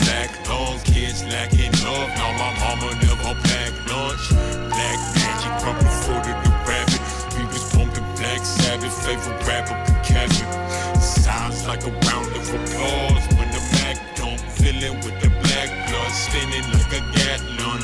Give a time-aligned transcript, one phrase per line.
[0.00, 2.08] black dog, kids lacking love.
[2.16, 4.24] Now my mama never packed lunch.
[4.70, 7.02] Black magic, purple footed the rabbit.
[7.36, 10.48] We was pumping Black Sabbath, favorite rapper, Kevin.
[11.00, 15.70] Sounds like a round of applause when the Mac don't fill it with the black
[15.88, 17.82] blood, spinning like a Gatling.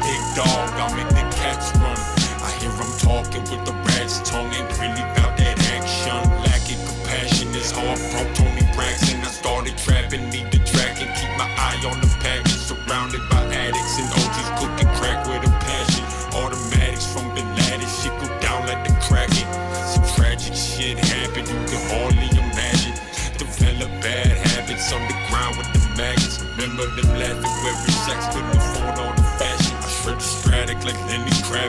[0.00, 1.09] Big dog, I'm in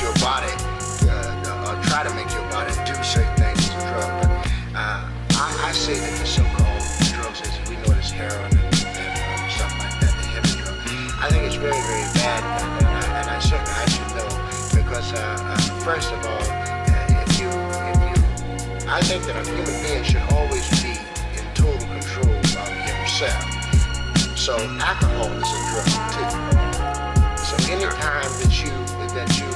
[0.00, 0.48] your body,
[1.04, 4.16] uh, or uh, try to make your body do certain things as drugs.
[4.24, 4.32] But
[4.72, 5.04] uh,
[5.36, 6.80] I, I, say that the so-called
[7.12, 8.64] drugs, as we know it as heroin and,
[8.96, 10.76] and uh, something like that, the heavy drug,
[11.20, 14.32] I think it's very, very bad, and, I, and I certainly I should know
[14.72, 16.48] because uh, uh first of all,
[17.20, 17.52] if you,
[17.92, 18.16] if you,
[18.88, 20.96] I think that a human being should always be
[21.36, 23.44] in total control of himself.
[24.32, 26.30] So alcohol is a drug too.
[27.36, 28.72] So anytime that you
[29.12, 29.49] that you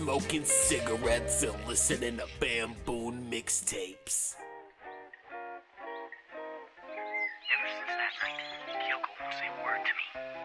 [0.00, 4.34] smoking cigarettes and listening to bamboo mixtapes.
[7.52, 8.40] Ever since that night,
[8.80, 10.39] Kyoko won't say a word to me.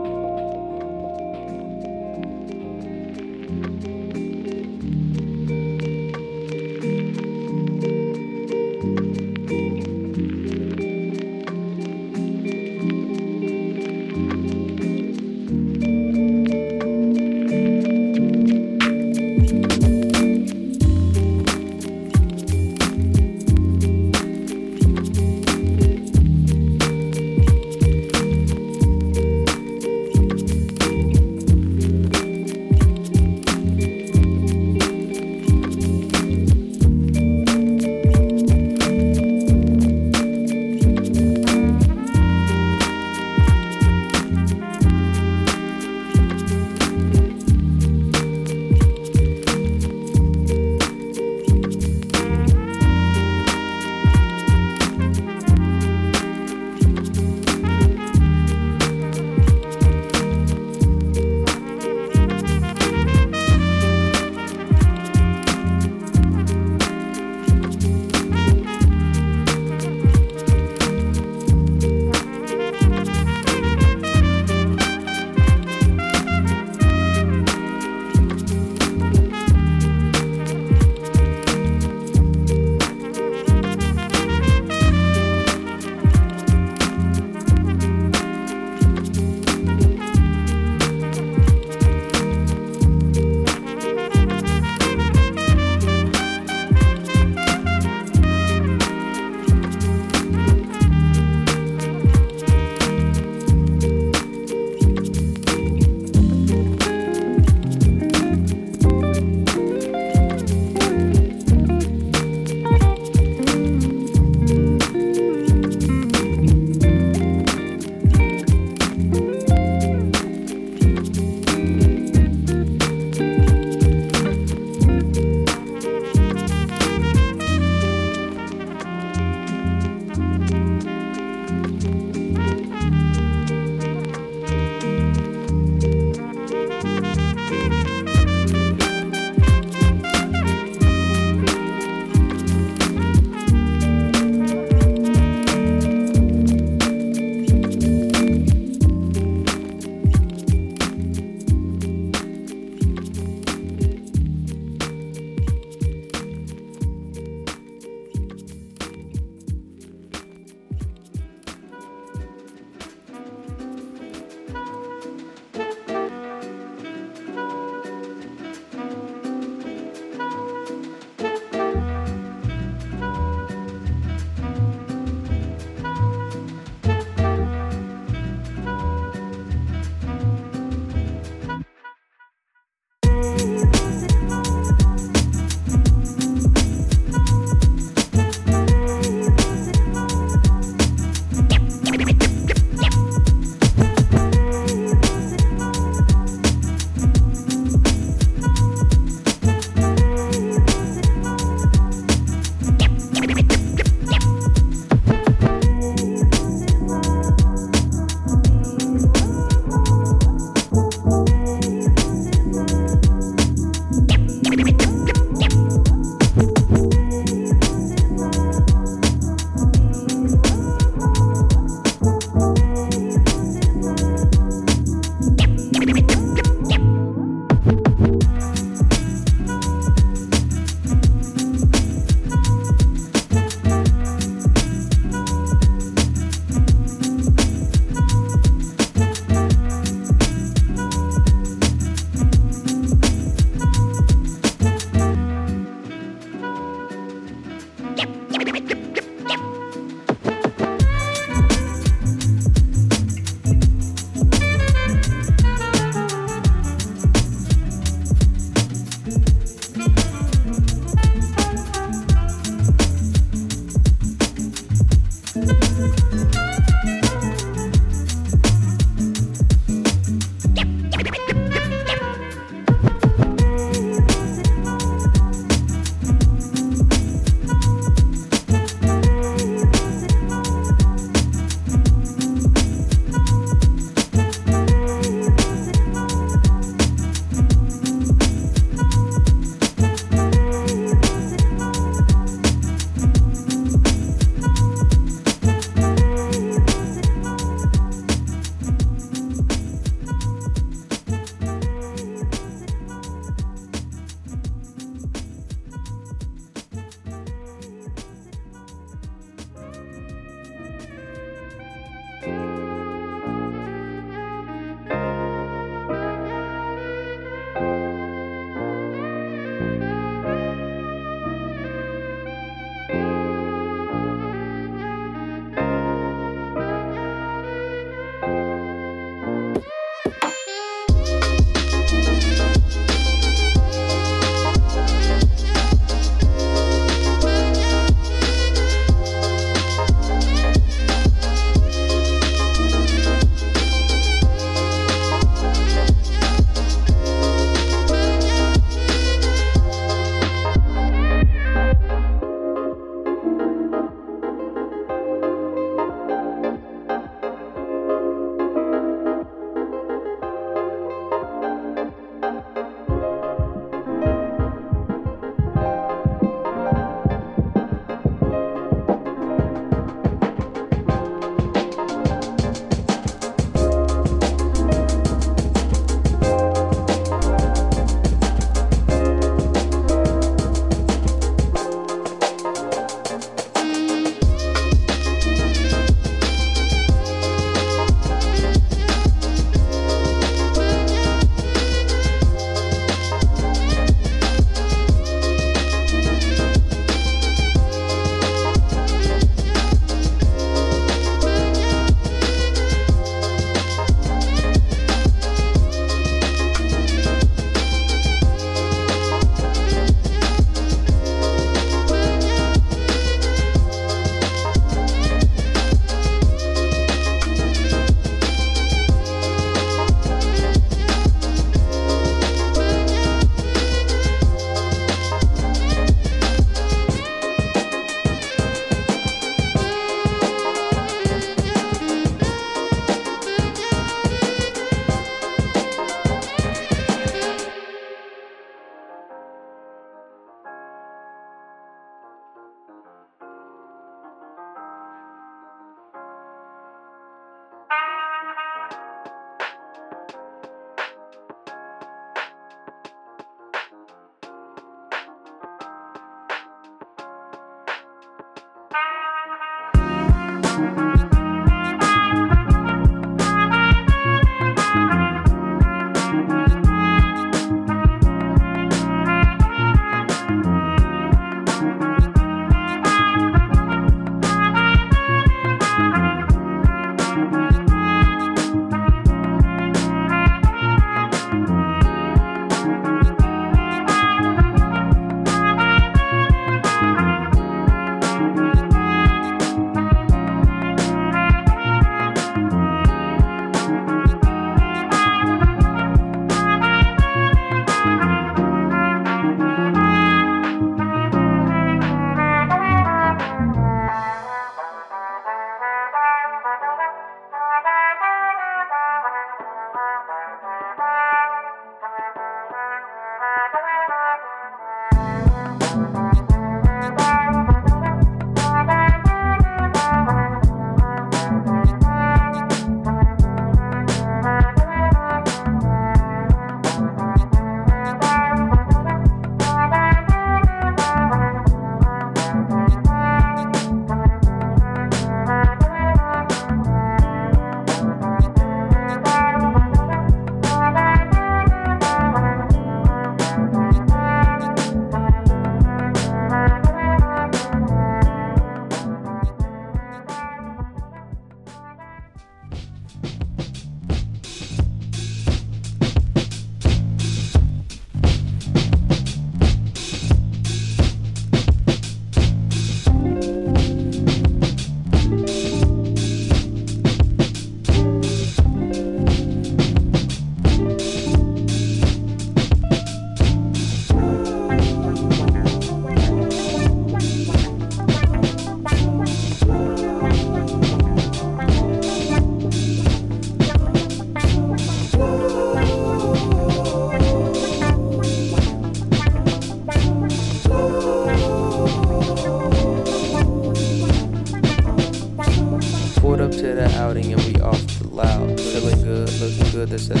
[599.71, 600.00] Looking good, uh,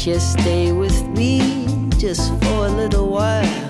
[0.00, 1.66] got with me
[1.98, 3.69] just for a little way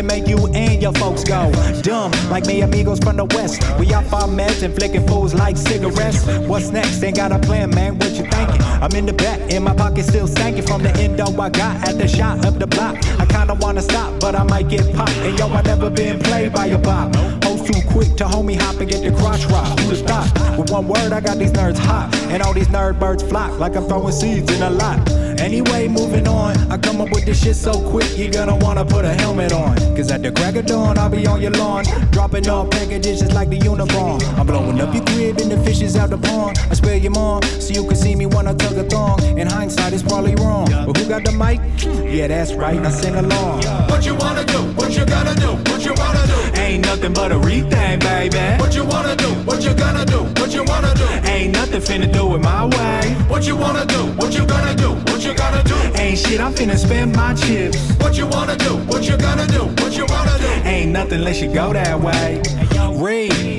[0.00, 1.52] and make you and your folks go
[1.82, 3.62] dumb, like me amigos from the west.
[3.78, 6.26] We off our meds and flicking fools like cigarettes.
[6.48, 7.02] What's next?
[7.02, 7.98] Ain't got a plan, man.
[7.98, 8.62] What you thinking?
[8.82, 11.98] I'm in the back, in my pocket still stankin' from the endo I got at
[11.98, 12.96] the shot up the block.
[13.20, 15.18] I kinda wanna stop, but I might get popped.
[15.18, 17.14] And yo, I never been played by a bop.
[17.44, 19.78] Hoes too quick to homie hop and get the crotch rock.
[19.80, 20.58] Who'da thought?
[20.58, 23.76] With one word, I got these nerds hot, and all these nerd birds flock like
[23.76, 24.98] I'm throwing seeds in a lot.
[25.40, 26.54] Anyway, moving on.
[26.70, 29.74] I come up with this shit so quick, you're gonna wanna put a helmet on.
[29.96, 31.84] Cause at the crack of dawn, I'll be on your lawn.
[32.10, 34.22] Dropping off packages just like the Unabomb.
[34.38, 36.58] I'm blowing up your crib and the fishes out the pond.
[36.70, 39.18] I spell your mom so you can see me when I tug a thong.
[39.38, 40.66] In hindsight, it's probably wrong.
[40.86, 41.60] But who got the mic?
[42.12, 43.62] Yeah, that's right, now sing along.
[43.88, 44.58] What you wanna do?
[44.74, 45.52] What you gonna do?
[45.70, 46.49] What you wanna do?
[46.70, 48.38] Ain't nothing but a rethink, baby.
[48.62, 49.30] What you wanna do?
[49.44, 50.22] What you gonna do?
[50.40, 51.04] What you wanna do?
[51.28, 53.12] Ain't nothing finna do it my way.
[53.26, 54.02] What you wanna do?
[54.12, 54.92] What you gonna do?
[55.10, 55.74] What you gonna do?
[55.98, 57.76] Ain't shit, I'm finna spend my chips.
[57.98, 58.76] What you wanna do?
[58.86, 59.64] What you gonna do?
[59.82, 60.68] What you wanna do?
[60.68, 62.40] Ain't nothing unless you go that way.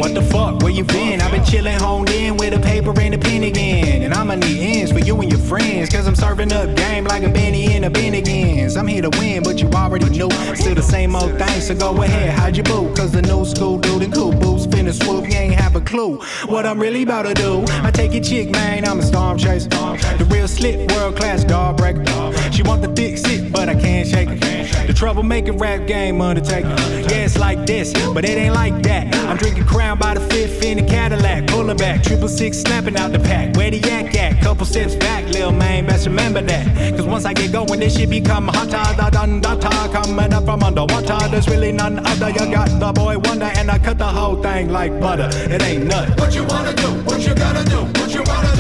[0.01, 0.63] What the fuck?
[0.63, 1.21] Where you been?
[1.21, 4.01] I've been chillin' honed in with a paper and a pen again.
[4.01, 5.91] And I'ma need ends for you and your friends.
[5.91, 8.77] Cause I'm serving up game like a Benny and a Bennigan's.
[8.77, 10.31] I'm here to win, but you already knew.
[10.55, 12.91] Still the same old thing, so go ahead, hide your boo.
[12.95, 15.29] Cause the new school dude and cool boots finna swoop.
[15.29, 16.17] You ain't have a clue
[16.47, 17.63] what I'm really about to do.
[17.67, 19.69] I take your chick, man, I'm a storm chaser.
[19.69, 22.03] The real slit, world class dog breaker.
[22.51, 24.60] She want the thick sit, but I can't shake it.
[24.91, 26.68] The troublemaker rap game undertaker.
[26.68, 29.15] Yeah, it's like this, but it ain't like that.
[29.26, 31.47] I'm drinking crown by the fifth in the Cadillac.
[31.47, 33.55] Pulling back, triple six snapping out the pack.
[33.55, 34.41] Where the yak at?
[34.41, 36.93] Couple steps back, lil man, best remember that.
[36.97, 38.84] Cause once I get going, this shit become hotter.
[38.97, 41.30] Da dun da ta, coming up from underwater.
[41.30, 42.30] There's really none other.
[42.30, 45.30] You got the boy wonder, and I cut the whole thing like butter.
[45.49, 46.18] It ain't nothing.
[46.18, 46.89] What you wanna do?
[47.05, 47.77] What you gonna do?
[47.97, 48.50] What you wanna do?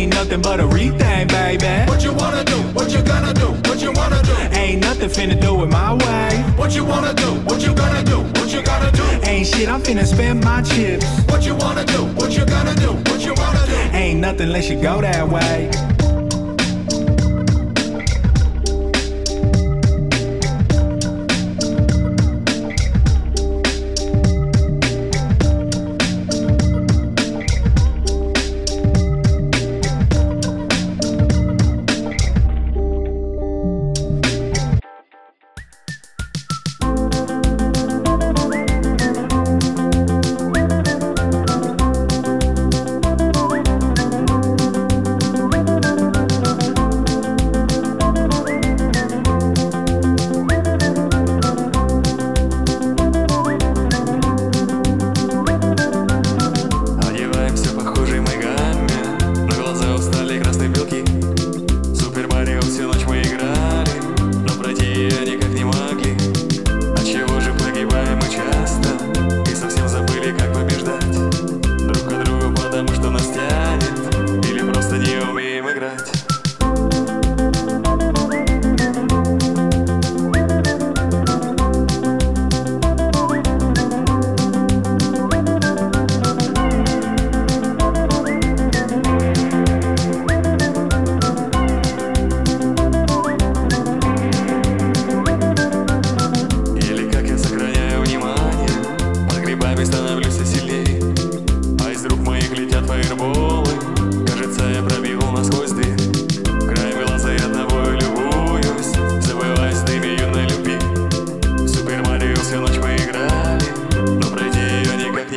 [0.00, 1.86] Ain't nothing but a rethink, baby.
[1.86, 2.56] What you wanna do?
[2.72, 3.48] What you gonna do?
[3.68, 4.32] What you wanna do?
[4.58, 6.38] Ain't nothing finna do it my way.
[6.56, 7.34] What you wanna do?
[7.44, 8.20] What you gonna do?
[8.40, 9.04] What you gonna do?
[9.28, 11.04] Ain't shit, I'm finna spend my chips.
[11.28, 12.06] What you wanna do?
[12.16, 12.92] What you gonna do?
[13.10, 13.76] What you wanna do?
[13.94, 15.89] Ain't nothing unless you go that way.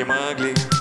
[0.03, 0.72] не могли.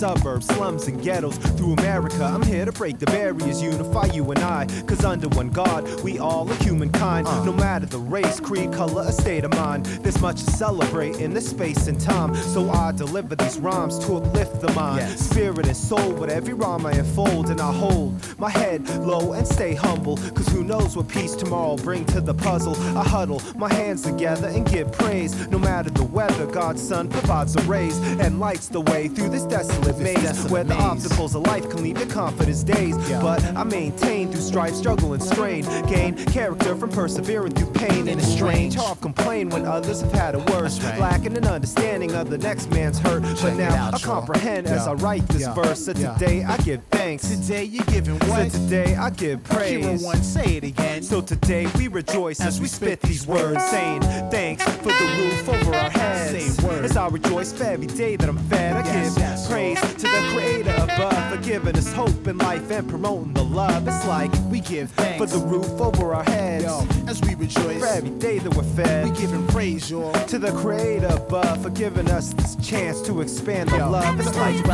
[0.00, 2.24] Suburbs, slums, and ghettos through America.
[2.24, 4.64] I'm here to break the barriers, unify you and I.
[4.86, 7.26] Cause under one God, we all are humankind.
[7.26, 7.44] Uh.
[7.44, 11.34] No matter the race, creed, color, or state of mind, there's much to celebrate in
[11.34, 12.34] this space and time.
[12.34, 16.12] So I deliver these rhymes to uplift the mind, spirit, and soul.
[16.14, 20.16] With every rhyme I unfold, and I hold my head low and stay humble.
[20.16, 22.74] Cause who knows what peace tomorrow bring to the puzzle.
[22.96, 25.46] I huddle my hands together and give praise.
[25.48, 29.44] No matter the weather, God's sun provides a rays and lights the way through this
[29.44, 30.50] desolate maze.
[30.50, 32.96] where the obstacles of life can lead to confidence days.
[33.20, 35.64] But I maintain through strife, struggle, and strain.
[35.86, 38.08] Gain character from persevering through pain.
[38.08, 39.00] And it's strange how I've
[39.30, 40.82] when others have had it worse.
[40.98, 43.22] Lacking an understanding of the next man's hurt.
[43.22, 45.84] But now I comprehend as I write this verse.
[45.86, 47.28] So today I give thanks.
[47.28, 48.50] Today you're giving what?
[48.50, 49.84] So today I give praise.
[49.84, 51.02] Hearing one, say it again.
[51.02, 55.74] So today we rejoice as we spit these words, saying thanks for the roof over
[55.74, 56.56] our heads.
[56.56, 56.84] Say word.
[56.84, 59.39] As I rejoice for every day that I'm fed, I Yes, give yes.
[59.50, 63.86] Praise to the Creator above for giving us hope in life and promoting the love.
[63.88, 65.18] It's like We give thanks.
[65.18, 66.64] for the roof over our heads.
[66.64, 69.10] Yo, as we rejoice, For every day that we're fed.
[69.10, 70.12] we giving praise, y'all.
[70.26, 74.16] to the Creator above for giving us this chance to expand the Yo, love.
[74.18, 74.64] the It's like earth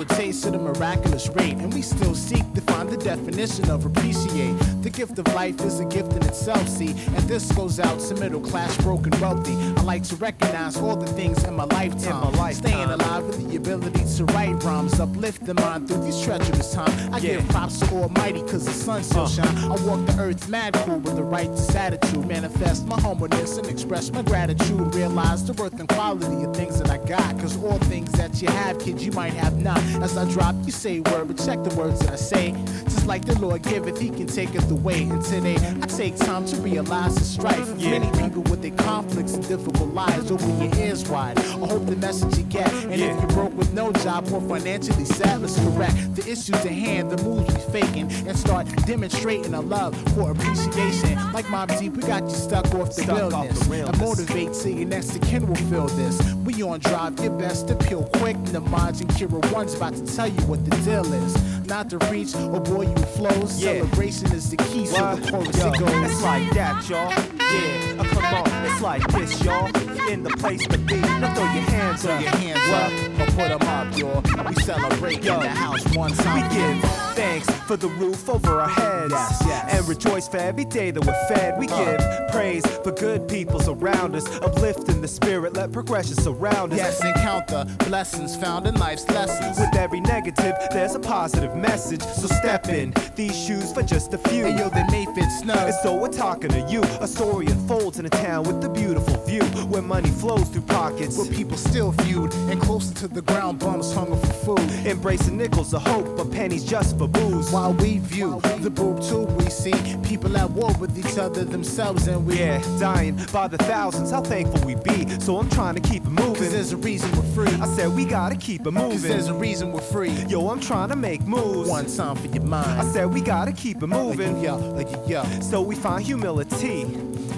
[0.00, 3.84] rapidly rotates at a miraculous rate, and we still seek to find the definition of
[3.86, 4.54] appreciate.
[4.82, 6.90] The gift of life is a gift in itself, see.
[6.90, 9.54] And this goes out to middle class, broken, wealthy.
[9.76, 12.22] I like to recognize all the things in my lifetime.
[12.22, 12.70] In my lifetime.
[12.70, 16.94] Staying alive with the ability to write rhymes, uplift the mind through these treacherous times.
[17.12, 17.36] I Yeah.
[17.36, 19.28] give props to Almighty, cause the sun still Uh.
[19.28, 19.56] shine.
[19.58, 22.26] I walk the earth mad cool with the righteous attitude.
[22.26, 24.94] Manifest my humbleness and express my gratitude.
[24.94, 27.38] Realize the worth and quality of things that I got.
[27.40, 29.80] Cause all things that you have, kids, you might have not.
[30.02, 32.52] As I drop, you say word, but check the words that I say.
[32.84, 35.02] Just like the Lord giveth, he can take it away.
[35.02, 37.68] And today, I take time to realize the strife.
[37.76, 37.98] Yeah.
[37.98, 40.30] Many people with their conflicts and difficult lives.
[40.30, 41.38] Open your ears wide.
[41.38, 42.72] I hope the message you get.
[42.84, 43.14] And Yeah.
[43.14, 47.10] if you're broke with no job or financially sad, let's correct the issues at hand,
[47.10, 51.18] the moves we faking, and start demonstrating a love for appreciation.
[51.32, 53.58] Like Mobb Deep, we got you stuck off the Stuck off realness.
[53.60, 53.98] the realness.
[54.00, 56.20] And motivate so your next of kin will feel this.
[56.44, 58.36] We on drive, your best to peel quick.
[58.52, 61.66] Namaj and Kira One's about to tell you what the deal is.
[61.66, 63.62] Not to reach or bore you with flows.
[63.62, 63.78] Yeah.
[63.78, 66.10] Celebration is the key, so the chorus Yo, it goes.
[66.10, 67.10] It's like that, y'all.
[67.10, 69.66] Yeah, uh, come on, it's like this, y'all.
[70.10, 70.96] In the place to be.
[71.00, 72.20] Now throw your hands Throw up.
[72.22, 74.22] your hands up or put them up, y'all.
[74.48, 75.34] We celebrate Yo.
[75.36, 76.48] in the house one time.
[76.50, 79.12] We give thanks for the roof over our heads.
[79.12, 79.74] Yes, yes.
[79.78, 81.56] And rejoice for every day that we're fed.
[81.58, 81.84] We Uh.
[81.96, 84.26] give praise for good peoples around us.
[84.42, 86.78] Uplifting the spirit, let progression surround us.
[86.78, 89.58] Yes, and count the blessings found in life's lessons.
[89.60, 92.02] With every negative, there's a positive message.
[92.02, 94.46] So step in these shoes for just a few.
[94.46, 95.58] And yo, they may fit snug.
[95.58, 96.82] And so we're talking to you.
[97.00, 101.16] A story unfolds in a town with a beautiful view where money flows through pockets.
[101.16, 104.70] Where people still feud, and closer to the ground, bums hunger for food.
[104.86, 107.50] Embracing nickels of hope, but pennies just for booze.
[107.50, 109.74] While we view the boob tube, we see
[110.04, 114.10] people at war with each other themselves, and we Yeah, dying by the thousands.
[114.10, 115.08] How thankful we be.
[115.20, 116.50] So I'm trying to keep it Cause moving.
[116.50, 117.60] there's a reason we're free.
[117.60, 120.10] I said we gotta keep it Cause there's a reason we're free.
[120.28, 121.68] Yo, I'm trying to make moves.
[121.68, 122.80] One time for your mind.
[122.80, 124.40] I said we gotta keep it moving.
[124.40, 125.24] Yeah, like yeah.
[125.40, 126.82] So we find humility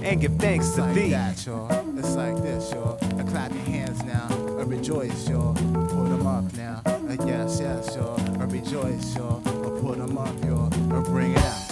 [0.02, 1.10] and give thanks It's to like thee.
[1.10, 1.98] that, y'all.
[1.98, 2.98] It's like this, y'all.
[3.02, 4.26] Uh, clap your hands now.
[4.30, 5.54] Uh, rejoice, y'all.
[5.54, 5.64] Put
[6.08, 6.82] them up now.
[6.86, 8.20] Uh, yes, yes, y'all.
[8.40, 9.40] Uh, rejoice, y'all.
[9.46, 10.66] Uh, put them up, y'all.
[10.92, 11.71] Uh, bring it out.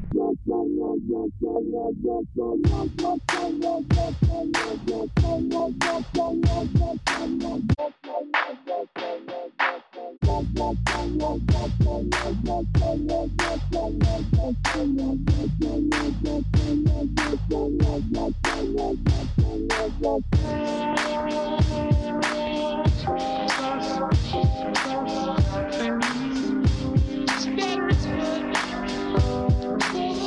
[27.55, 28.50] Better is better.